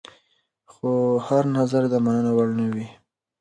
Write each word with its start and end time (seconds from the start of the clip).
خو 0.71 0.91
هر 1.27 1.43
نظر 1.57 1.83
د 1.89 1.95
منلو 2.05 2.31
وړ 2.35 2.49
نه 2.59 2.65
وي. 2.73 2.85